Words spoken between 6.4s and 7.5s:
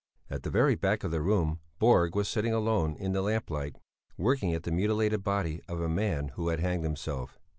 had hanged himself.